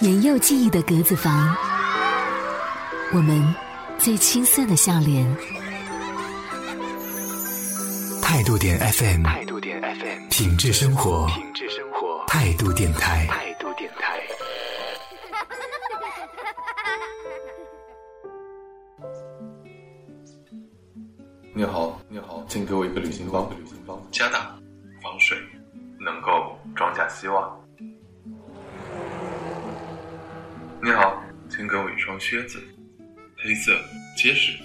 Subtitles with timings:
[0.00, 1.56] 年幼记忆的格子房，
[3.14, 3.54] 我们
[3.96, 5.24] 最青涩的笑脸。
[8.20, 14.20] 态度点 FM，态度点 FM，品质生活，品质生活，态度电台，态度电台。
[21.54, 24.56] 你好，你好，请给我一个旅行包，旅行包，加大，
[25.00, 25.38] 防水，
[26.00, 27.65] 能够装下希望。
[30.86, 32.62] 你好，请给我一双靴子，
[33.36, 33.76] 黑色，
[34.16, 34.56] 结实，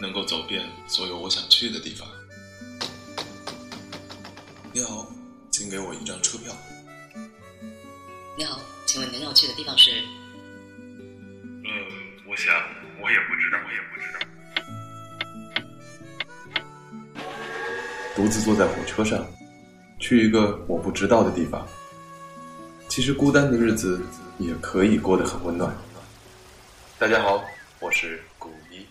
[0.00, 2.06] 能够走遍所有我想去的地方。
[4.72, 5.08] 你好，
[5.50, 6.54] 请给我一张车票。
[8.38, 9.90] 你好，请问您要去的地方是？
[11.64, 11.66] 嗯，
[12.28, 12.54] 我想
[13.02, 14.20] 我也不知道，我也不知道。
[18.14, 19.26] 独自坐在火车上，
[19.98, 21.66] 去一个我不知道的地方。
[22.96, 24.00] 其实孤单的日子
[24.38, 25.70] 也可以过得很温暖。
[26.98, 27.44] 大家好，
[27.78, 28.86] 我是古一。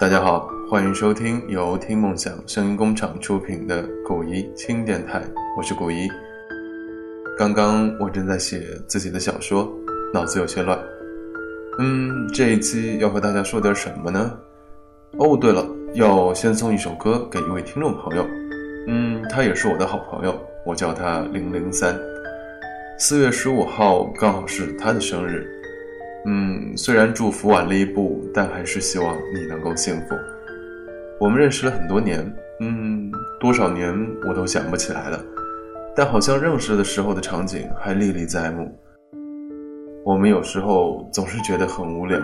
[0.00, 5.22] 大家好，欢迎收听由听梦想声音工厂出品的古一轻电台，
[5.58, 6.08] 我是古一。
[7.36, 9.70] 刚刚我正在写自己的小说，
[10.14, 10.82] 脑子有些乱。
[11.80, 14.38] 嗯，这一期要和大家说点什么呢？
[15.18, 15.62] 哦，对了，
[15.96, 18.26] 要先送一首歌给一位听众朋友。
[18.86, 21.98] 嗯，他也是我的好朋友，我叫他零零三。
[22.98, 25.48] 四月十五号刚好是他的生日。
[26.26, 30.14] 嗯，虽然祝福晚了一步，但还是希望你能够幸福。
[31.18, 32.30] 我们认识了很多年，
[32.60, 33.90] 嗯，多少年
[34.28, 35.18] 我都想不起来了，
[35.96, 38.70] 但好像认识的时候的场景还历历在目。
[40.04, 42.20] 我们有时候总是觉得很无聊，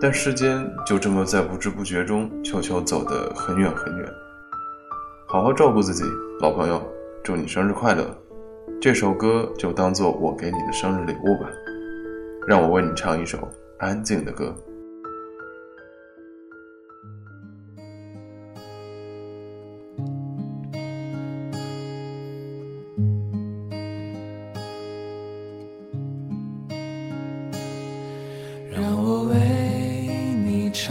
[0.00, 4.06] 但时间就这么在不知不觉中悄悄走得很远很远。
[5.26, 6.04] 好好照顾自己，
[6.40, 6.82] 老朋友，
[7.22, 8.06] 祝你生日快乐！
[8.80, 11.48] 这首歌就当做我给你的生日礼物吧。
[12.46, 13.48] 让我为你唱一首
[13.78, 14.54] 安静的歌。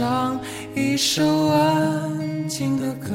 [0.04, 0.38] 唱
[0.74, 3.08] 一首安静的歌，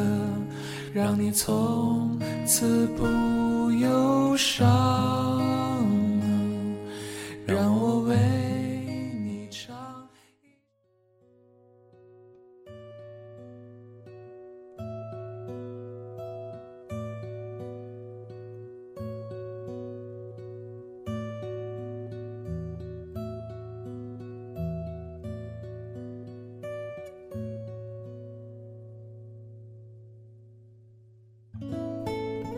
[0.91, 2.17] 让你从
[2.47, 5.68] 此不忧伤。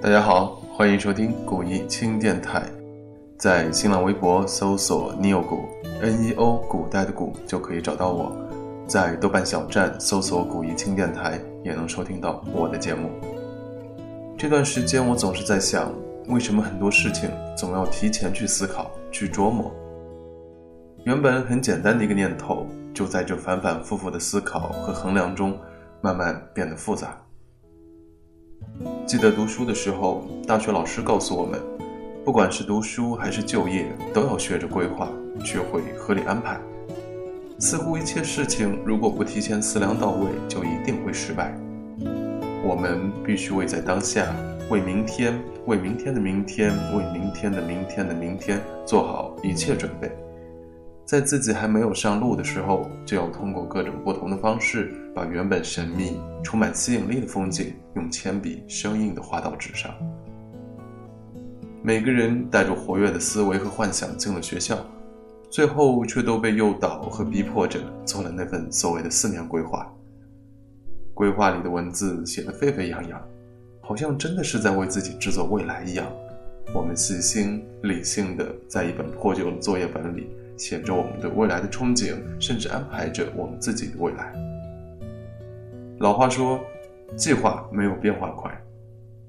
[0.02, 2.64] 大家好，欢迎收听古一轻电台，
[3.38, 5.68] 在新浪微博搜索 “neo 古
[6.02, 8.36] n e o 古代的古”就可以找到我，
[8.88, 13.12] 在豆瓣小站搜索“古一轻电台”也能收听到我的节目。
[14.36, 15.94] 这段时间我总是在想，
[16.30, 19.72] 为什么很多事情总要提前去思考、去琢磨？
[21.04, 25.56] 原本很简单的一个念头，就在这反反复复的思考和衡量中，
[26.02, 27.16] 慢慢变得复杂。
[29.06, 31.60] 记得读书的时候，大学老师告诉我们，
[32.24, 35.10] 不管是读书还是就业，都要学着规划，
[35.44, 36.60] 学会合理安排。
[37.60, 41.56] 似乎一切事情如果不提前思量到位，就一定会失败。
[42.64, 44.34] 我们必须为在当下，
[44.70, 50.12] 为明天，为明天的明天，为明天的明天的明天做好一切准备。
[51.12, 59.92] 在自己还没有上路的时候，就要通过各种不同的方式，把原本神秘、充满吸引力的风景，用铅笔生硬地画到纸上。
[61.84, 64.78] 每个人带着活跃的思维和幻想进了学校，
[65.50, 69.94] 最后却都被诱导和逼迫着做了那份所谓的四年规划。
[71.14, 73.22] 规划里的文字写得沸沸扬扬，
[73.82, 76.10] 好像真的是在为自己制作未来一样。
[76.74, 80.30] 我们细心、理性的在一本破旧的作业本里。
[80.62, 84.32] 写着我们对未来的憧憬，甚至安排着我们自己的未来。
[85.98, 86.60] 老话说，
[87.18, 88.56] 计划没有变化快。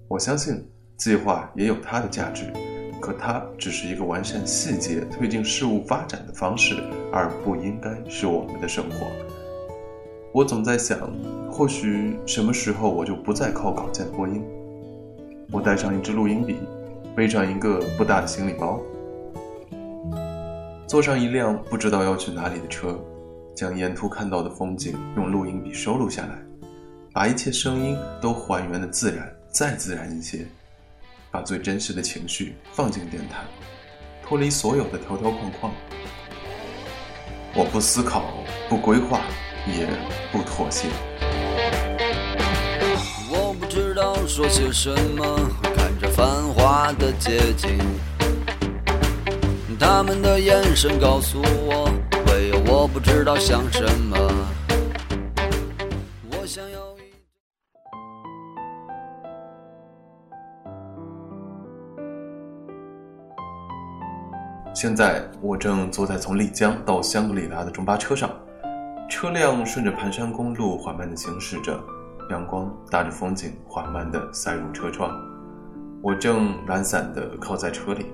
[0.09, 0.63] 我相信
[0.99, 2.53] 计划也有它的价值，
[3.01, 6.77] 可它只是一个完善细节、推进事物发展的方式，
[7.11, 9.07] 而不应该是我们的生活。
[10.35, 11.11] 我总在想，
[11.51, 14.45] 或许什么时候我就不再靠稿件播音，
[15.51, 16.57] 我带上一支录音笔，
[17.17, 18.79] 背上一个不大的行李包。
[20.93, 23.03] 坐上一辆不知道要去哪里的车，
[23.57, 26.39] 将沿途看到的风景用录音笔收录下来，
[27.15, 30.47] 把一切声音都还原的自然，再自然一些，
[31.31, 33.39] 把最真实的情绪放进电台，
[34.23, 35.73] 脱离所有的条条框框。
[37.55, 38.25] 我不思考，
[38.69, 39.23] 不规划，
[39.67, 39.89] 也
[40.31, 40.89] 不妥协。
[43.31, 45.25] 我不知道说些什么，
[45.75, 47.79] 看着繁华的街景，
[49.83, 51.93] 他们的眼神告诉我，
[52.29, 54.17] 唯有我不知道想什么。
[56.31, 56.81] 我想要。
[64.73, 68.31] 现在我正坐在从丽江到香格里拉的中巴车上，
[69.11, 71.77] 车辆顺着盘山公路缓慢的行驶着，
[72.31, 75.11] 阳光搭着风景缓慢的塞入车窗。
[76.01, 78.07] 我正懒散的靠在车里，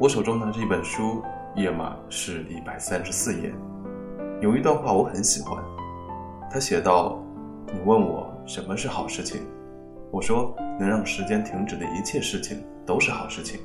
[0.00, 1.24] 我手中拿着一本书，
[1.56, 3.52] 页码是一百三十四页。
[4.40, 5.60] 有一段话我很喜欢，
[6.48, 7.20] 他写道
[7.74, 9.42] ：“你问我什么是好事情，
[10.12, 13.58] 我说能让时间停止的一切事情都是好事情。”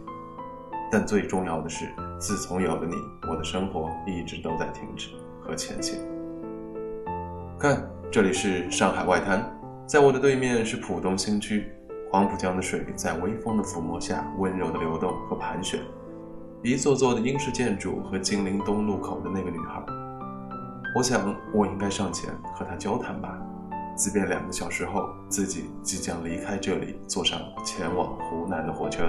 [0.91, 1.87] 但最重要的是，
[2.17, 2.95] 自从有了你，
[3.29, 5.09] 我的生活一直都在停止
[5.39, 5.99] 和前行。
[7.59, 11.71] 看，这里是上海外滩，在我的对面是浦东新区，
[12.11, 15.79] 黄浦江的水在微风的抚摸下温柔的流动和盘旋，
[16.65, 19.83] 一座座的英式建筑和金陵东路口的那个女孩。
[20.95, 23.37] 我想，我应该上前和她交谈吧，
[23.97, 29.03] 即便两个小时后自己即将离开这里，坐上前往湖南的火车。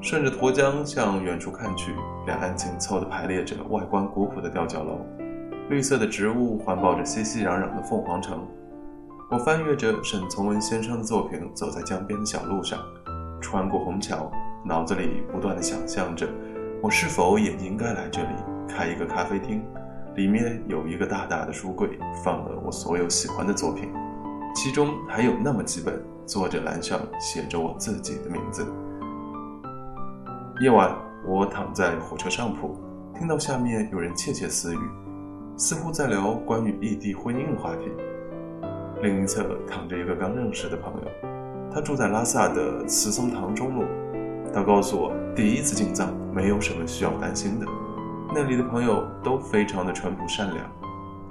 [0.00, 5.04] 顺着沱江向远处看去，两岸紧凑地排列着外观古朴的吊脚楼，
[5.68, 8.48] 绿色的植物环抱着熙熙攘攘的凤凰城。
[9.30, 12.78] 我翻阅着沈从文先生的作品，走在江边的小路上，
[13.42, 16.28] 穿过虹桥，脑子里不断地想象着，
[16.82, 18.28] 我是否也应该来这里
[18.68, 19.64] 开一个咖啡厅，
[20.16, 23.90] 里面有一个大大的书柜，放了我所有喜欢的作品，
[24.54, 28.66] 其中还有那么几本，作者栏上写着我自己的名字。
[30.60, 30.94] 夜晚，
[31.26, 32.76] 我躺在火车上铺，
[33.18, 34.78] 听到下面有人窃窃私语，
[35.56, 37.90] 似乎在聊关于异地婚姻的话题。
[39.02, 41.08] 另一侧躺着一个刚认识的朋友，
[41.72, 43.84] 他住在拉萨的慈松堂中路。
[44.52, 47.66] 他告诉我，第一次进藏没有什么需要担心的，
[48.34, 50.64] 那里的朋友都非常的淳朴善良。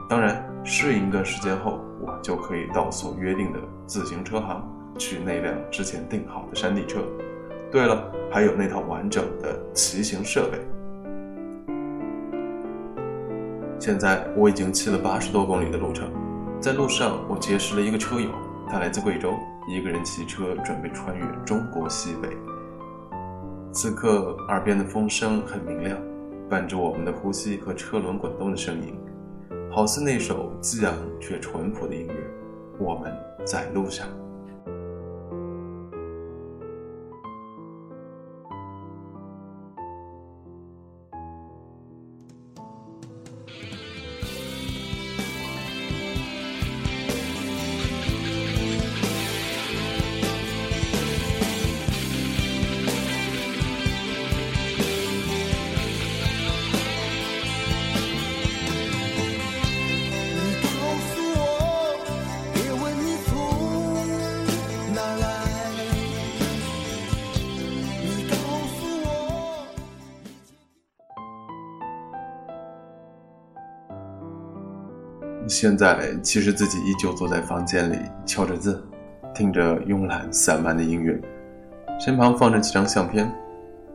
[0.10, 4.66] 当然，适应一段时间后，我就可以到所约定的自行车行
[4.98, 7.02] 去那辆之前订好的山地车。
[7.72, 10.58] 对了，还有那套完整的骑行设备。
[13.78, 16.10] 现在我已经骑了八十多公里的路程，
[16.60, 18.30] 在路上我结识了一个车友，
[18.70, 19.34] 他来自贵州，
[19.70, 22.30] 一个人骑车准备穿越中国西北。
[23.72, 25.98] 此刻耳边的风声很明亮，
[26.50, 28.96] 伴着我们的呼吸和车轮滚动的声音，
[29.72, 32.16] 好似那首激昂却淳朴的音乐。
[32.80, 34.08] 我们在路上。
[75.62, 78.82] 现在其实自己依旧坐在房间里敲着字，
[79.36, 81.20] 听着慵懒散漫的音乐，
[82.00, 83.30] 身旁放着几张相片，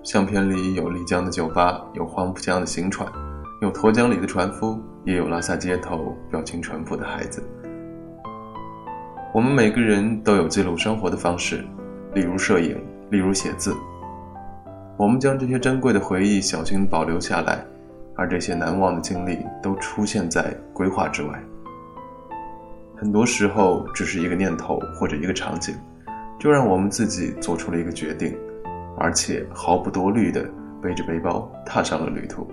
[0.02, 3.11] 相片里有丽江的酒吧，有黄浦江的行船，
[3.62, 7.42] 有沱江里的船夫，也有拉萨街头表情淳朴的孩子。
[9.33, 11.64] 我们每个人都有记录生活的方式，
[12.12, 12.78] 例如摄影，
[13.11, 13.75] 例如写字。
[14.99, 17.64] 我们将这些珍贵的回忆小心保留下来。
[18.16, 21.42] 而这些难忘的经历都出现在规划之外。
[22.96, 25.74] 很多时候，只是一个念头或者一个场景，
[26.38, 28.36] 就让我们自己做出了一个决定，
[28.96, 30.48] 而且毫不多虑地
[30.80, 32.46] 背着背包踏上了旅途。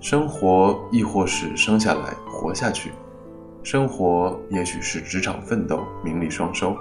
[0.00, 2.92] 生活亦或是生下来活下去，
[3.62, 6.76] 生活也许是职场奋斗、名利双收，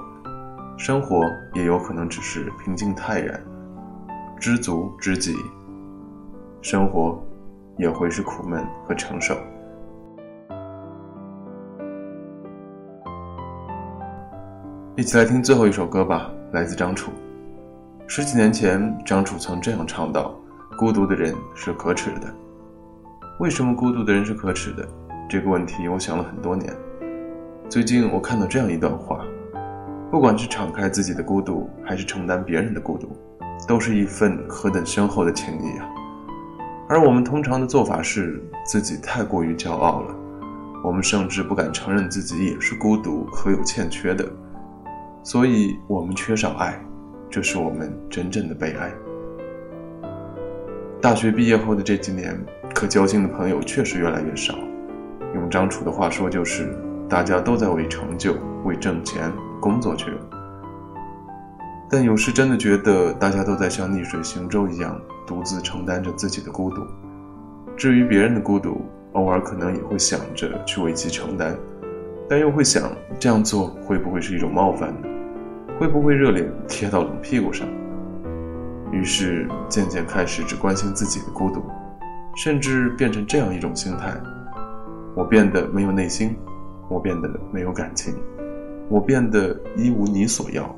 [0.77, 3.41] 生活也有可能只是平静泰然、
[4.39, 5.35] 知足知己。
[6.61, 7.21] 生活
[7.77, 9.35] 也会是苦闷和承受。
[14.95, 17.11] 一起来听最后一首歌吧，来自张楚。
[18.05, 20.39] 十几年前，张楚曾这样唱道
[20.77, 22.31] ：“孤独的人是可耻的。”
[23.41, 24.87] 为什么孤独的人是可耻的？
[25.27, 26.71] 这个问题我想了很多年。
[27.67, 29.25] 最近我看到这样一段话：
[30.11, 33.17] 不管是敞开自己的孤独，还是承担别人的孤独，
[33.67, 35.89] 都是一份何等深厚的情谊啊！
[36.87, 40.15] 而我们通常的做法是，自己太过于骄傲了，
[40.83, 44.23] 我们甚至不敢承认自己也是孤独和有欠缺的，
[45.23, 46.77] 所以我们缺少爱，
[47.29, 48.91] 这是我们真正的悲哀。
[51.01, 52.37] 大学毕业后的这几年，
[52.75, 54.53] 可交心的朋友确实越来越少。
[55.33, 56.77] 用张楚的话说，就是
[57.07, 60.17] 大家都在为成就、为挣钱工作去了。
[61.89, 66.81] 但有时真的觉得，大家都在像逆水行舟一样，独自承担着自己的孤独。
[67.77, 71.57] 至于别人的孤独，偶尔可能也会想着去为其承担，
[72.29, 75.07] 但又会想，这样做会不会是一种冒犯呢？
[75.79, 77.67] 会不会热脸贴到冷屁股上？
[78.91, 81.63] 于是渐渐开始只关心自己的孤独，
[82.35, 84.15] 甚至变成这样一种心态：
[85.15, 86.35] 我变得没有内心，
[86.87, 88.15] 我变得没有感情，
[88.87, 90.73] 我变得一无你所要，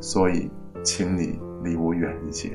[0.00, 0.50] 所以，
[0.82, 2.50] 请你离我远一些。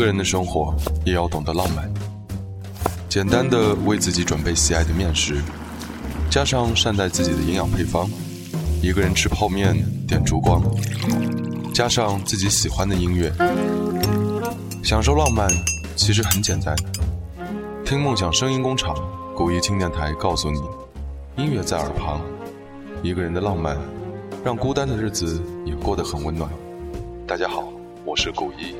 [0.00, 1.86] 一个人的生活也要懂得浪漫，
[3.06, 5.42] 简单的为自己准备喜爱的面食，
[6.30, 8.08] 加上善待自己的营养配方。
[8.80, 9.76] 一个人吃泡面
[10.08, 10.62] 点烛光，
[11.74, 13.30] 加上自己喜欢的音乐，
[14.82, 15.46] 享受浪漫
[15.96, 16.74] 其实很简单。
[17.84, 18.96] 听梦想声音工厂，
[19.36, 20.62] 古一轻电台告诉你，
[21.36, 22.22] 音乐在耳旁，
[23.02, 23.76] 一个人的浪漫，
[24.42, 26.50] 让孤单的日子也过得很温暖。
[27.26, 27.68] 大家好，
[28.06, 28.74] 我是古一。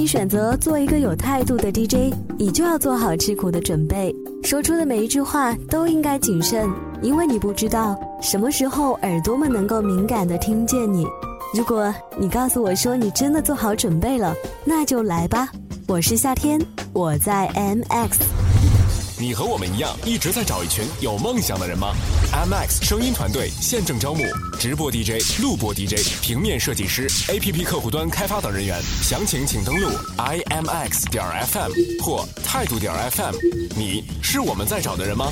[0.00, 4.10] 你选择做一个有态度的 DJ，你就要做好吃苦的准备，
[4.42, 6.66] 说出的每一句话都应该谨慎，
[7.02, 11.06] 因为你不知道什么时候耳朵们能够敏感的听见你。
[11.52, 15.50] 如果你告诉我说你真的做好准备了，那就来吧。
[15.86, 16.58] 我是夏天，
[16.94, 18.39] 我在 MX。
[19.20, 21.92] 你和我们一样，一直在找一群有梦想的人吗
[22.32, 24.24] ？IMX 声音团队现正招募
[24.58, 31.70] 直播 DJ、录播 DJ、平面设计师、APP 客户端开发等人员，详情请登录 imx 点 FM
[32.02, 33.34] 或态度点 FM。
[33.76, 35.30] 你是我们在找的人吗？